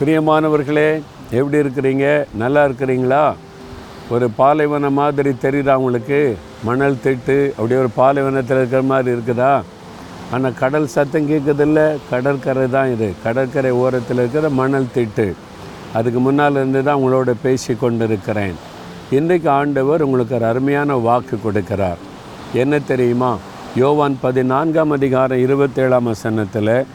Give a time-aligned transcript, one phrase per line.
[0.00, 2.24] பிரியமானவர்களே எப்படி இருக்கிறீங்க?
[2.34, 3.34] நல்லா இருக்கிறீங்களா?
[4.10, 6.36] ஒரு பாலைவனம் மாதிரி தெரியுதா உங்களுக்கு?
[6.64, 9.62] மணல் திட்டு அப்படியே ஒரு பாலைவனத்தில் இருக்கிற மாதிரி இருக்குதா?
[10.32, 11.96] ஆனால் கடல் சத்தம் கேட்குறதில்ல.
[12.10, 13.12] கடற்கரை தான் இது.
[13.24, 15.34] கடற்கரை ஓரத்தில் இருக்கிற மணல் திட்டு.
[15.94, 18.54] அதுக்கு முன்னால் இருந்து தான் உங்களோட பேசி கொண்டு இருக்கிறேன்
[19.10, 22.00] இன்றைக்கு ஆண்டவர் உங்களுக்கு ஒரு அருமையான வாக்கு கொடுக்கிறார்.
[22.52, 23.36] என்ன தெரியுமா?
[23.76, 26.86] யோவான் பதினான்காம் அதிகாரம் இருபத்தேழாம் வசனத்தில்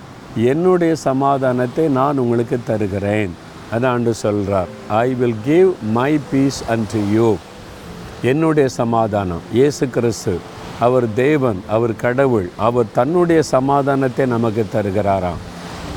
[0.52, 3.34] என்னுடைய சமாதானத்தை நான் உங்களுக்கு தருகிறேன்.
[3.74, 4.70] அதான் ஆண்டு சொல்கிறார்
[5.02, 7.30] I will give my peace and you
[8.32, 10.34] என்னுடைய சமாதானம் இயேசு கிறிஸ்து
[10.86, 15.42] அவர் தேவன் அவர் கடவுள் அவர் தன்னுடைய சமாதானத்தை நமக்கு தருகிறாராம்.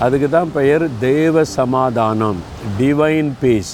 [0.04, 2.40] அதுக்கு தான் பெயர் தேவ சமாதானம்
[2.78, 3.72] டிவைன் பீஸ்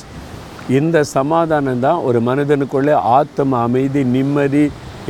[0.78, 4.64] இந்த சமாதானம் தான் ஒரு மனிதனுக்குள்ளே ஆத்ம அமைதி நிம்மதி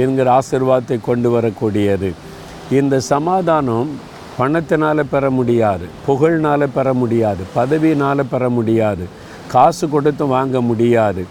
[0.04, 2.10] என்கிற ஆசிர்வாதத்தை கொண்டு வரக்கூடியது.
[2.78, 3.90] இந்த சமாதானம்
[4.42, 9.04] பணத்தினால் பெற முடியாது புகழ்னால் பெற முடியாது பதவியினால் பெற முடியாது
[9.54, 11.22] காசு கொடுத்து வாங்க முடியாது.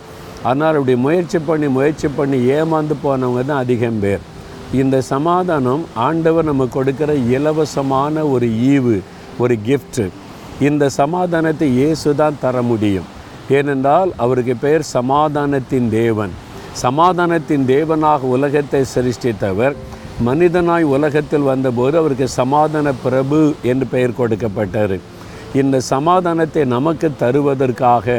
[0.49, 4.23] ஆனால் அப்படி முயற்சி பண்ணி முயற்சி பண்ணி ஏமாந்து போனவங்க தான் அதிகம் பேர்.
[4.81, 8.95] இந்த சமாதானம் ஆண்டவர் நம்ம கொடுக்கிற இலவசமான ஒரு ஈவு
[9.43, 10.05] ஒரு கிஃப்ட்டு
[10.67, 13.07] இந்த சமாதானத்தை இயேசு தான் தர முடியும்.
[13.57, 16.33] ஏனென்றால் அவருக்கு பெயர் சமாதானத்தின் தேவன்.
[16.83, 19.75] சமாதானத்தின் தேவனாக உலகத்தை சிருஷ்டித்தவர்.
[20.27, 23.39] மனிதனாய் உலகத்தில் வந்தபோது அவருக்கு சமாதான பிரபு
[23.71, 24.95] என்று பெயர் கொடுக்கப்பட்டார்.
[25.61, 28.15] இந்த சமாதானத்தை நமக்கு தருவதற்காக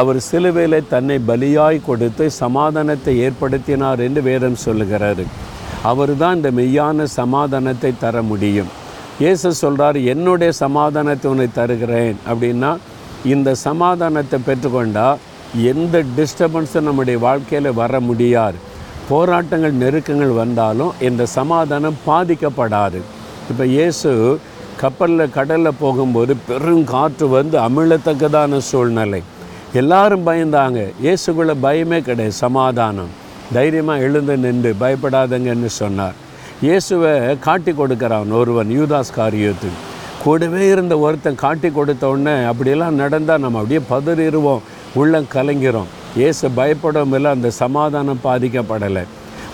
[0.00, 5.24] அவர் சிலுவையில் தன்னை பலியாய் கொடுத்து சமாதானத்தை ஏற்படுத்தினார் என்று வேதம் சொல்லுகிறார்.
[5.90, 8.70] அவர் தான் இந்த மெய்யான சமாதானத்தை தர முடியும்.
[9.22, 12.18] இயேசு சொல்கிறார் என்னுடைய சமாதானத்தை உன்னை தருகிறேன்.
[12.30, 12.70] அப்படின்னா
[13.34, 15.20] இந்த சமாதானத்தை பெற்றுக்கொண்டால்
[15.72, 18.58] எந்த டிஸ்டர்பன்ஸும் நம்முடைய வாழ்க்கையில் வர முடியாது.
[19.10, 23.00] போராட்டங்கள் நெருக்கங்கள் வந்தாலும் இந்த சமாதானம் பாதிக்கப்படாது.
[23.50, 24.10] இப்போ இயேசு
[24.82, 29.20] கப்பலில் கடலில் போகும்போது பெரும் காற்று வந்து அமிழத்தக்கதான சூழ்நிலை.
[29.80, 30.80] எல்லாரும் பயந்தாங்க.
[31.04, 33.12] இயேசுக்குள்ளே பயமே கிடையாது சமாதானம்.
[33.56, 36.16] தைரியமாக எழுந்து நின்று பயப்படாதங்கன்னு சொன்னார்.
[36.66, 37.12] இயேசுவை
[37.46, 39.70] காட்டி கொடுக்குறான் ஒருவன் யூதாஸ் காரியத்து.
[40.24, 44.64] கூடவே இருந்த ஒருத்தன் காட்டி கொடுத்த உடனே அப்படியெல்லாம் நடந்தால் நம்ம அப்படியே பதறிடுவோம்.
[45.02, 45.90] உள்ளம் கலங்கிறோம்
[46.20, 49.04] இயேசு பயப்படவும் அந்த சமாதானம் பாதிக்கப்படலை.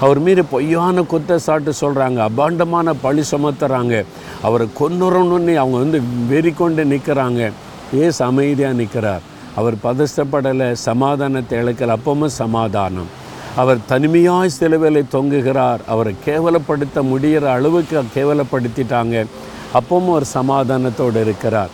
[0.04, 3.94] அவர் மீது பொய்யான குற்றச்சாட்டு சொல்கிறாங்க அபாண்டமான பழி சுமத்துறாங்க.
[4.46, 5.98] அவரை கொன்னுறணும்னு அவங்க வந்து
[6.30, 7.40] வெறி கொண்டு நிற்கிறாங்க
[8.04, 9.24] ஏசு அமைதியாக நிற்கிறார்
[9.60, 13.10] அவர் பதஷ்டப்படலை சமாதானத்தை இழக்கல அப்பவும் சமாதானம்.
[13.60, 15.80] அவர் தனிமையாய் சிலுவையில் தொங்குகிறார்.
[15.92, 19.24] அவரை கேவலப்படுத்த முடிகிற அளவுக்கு கேவலப்படுத்திட்டாங்க.
[19.78, 21.72] அப்பவும் ஒரு சமாதானத்தோடு இருக்கிறார்.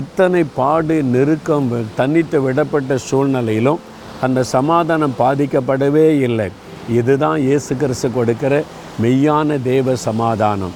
[0.00, 3.80] எத்தனை பாடு நெருக்கம் தனித்து விடப்பட்ட சூழ்நிலையிலும்
[4.26, 6.48] அந்த சமாதானம் பாதிக்கப்படவே இல்லை.
[6.98, 8.54] இதுதான் இயேசு கிறிஸ்து கொடுக்கிற
[9.02, 10.74] மெய்யான தேவ சமாதானம்.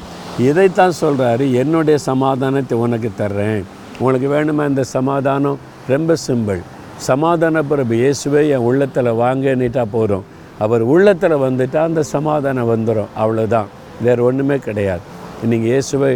[0.48, 3.62] இதைத்தான் சொல்கிறாரு என்னுடைய சமாதானத்தை உனக்கு தர்றேன்.
[3.98, 5.58] உங்களுக்கு வேணுமா இந்த சமாதானம்?
[5.94, 6.60] ரொம்ப சிம்பிள்.
[7.08, 10.24] சமாதான பிரபு இயேசுவே என் உள்ளத்தில் வாங்கன்னுட்டா போகிறோம்
[10.64, 13.68] அவர் உள்ளத்தில் வந்துட்டால் அந்த சமாதானம் வந்துடும் அவ்வளோதான்
[14.06, 15.04] வேறு ஒன்றுமே கிடையாது.
[15.50, 16.12] நீங்கள் இயேசுவை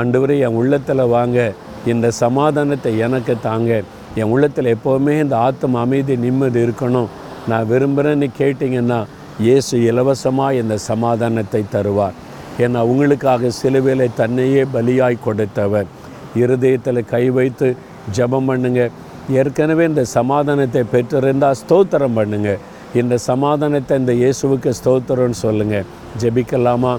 [0.00, 1.38] ஆண்டவரே என் உள்ளத்தில் வாங்க.
[1.92, 3.72] இந்த சமாதானத்தை எனக்கு தாங்க.
[4.20, 7.08] என் உள்ளத்தில் எப்போவுமே இந்த ஆத்தம் அமைதி நிம்மதி இருக்கணும்.
[7.50, 8.98] நான் விரும்புகிறேன்னு கேட்டிங்கன்னா
[9.46, 12.18] இயேசு இலவசமாக இந்த சமாதானத்தை தருவார்.
[12.64, 15.88] ஏன்னா உங்களுக்காக சிலுவையில் தன்னையே பலியாய் கொடுத்தவர்.
[16.42, 17.68] இருதயத்தில் கை வைத்து
[18.16, 18.82] ஜெபம் பண்ணுங்க.
[19.40, 22.50] ஏற்கனவே இந்த சமாதானத்தை பெற்றிருந்தால் ஸ்தோத்திரம் பண்ணுங்க.
[23.00, 25.86] இந்த சமாதானத்தை இந்த இயேசுவுக்கு ஸ்தோத்திரம்னு சொல்லுங்கள்
[26.22, 26.94] ஜெபிக்கலாமா?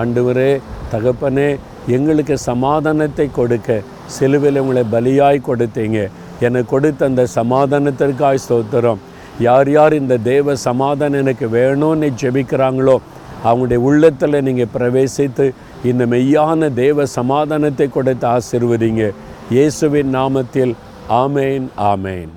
[0.00, 0.50] ஆண்டவரே
[0.92, 1.50] தகப்பனே
[1.96, 3.82] எங்களுக்கு சமாதானத்தை கொடுக்க
[4.16, 6.00] சிலுவையில் உங்களை பலியாய் கொடுத்தீங்க.
[6.48, 9.00] எனக்கு கொடுத்த அந்த சமாதானத்திற்காய் ஸ்தோத்திரம்.
[9.46, 12.96] யார் யார் இந்த தேவ சமாதானம் எனக்கு வேணும்னு ஜெபிக்கிறாங்களோ
[13.46, 15.46] அவங்களுடைய உள்ளத்தில் நீங்கள் பிரவேசித்து
[15.90, 19.10] இந்த மெய்யான தேவ சமாதானத்தை கொடுத்து ஆசிர்வதிங்க.
[19.56, 20.74] இயேசுவின் நாமத்தில்
[21.22, 22.32] ஆமேன் ஆமேன்.